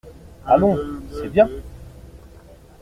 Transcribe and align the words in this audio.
Allons, 0.47 0.79
c’est 1.11 1.29
bien! 1.29 1.47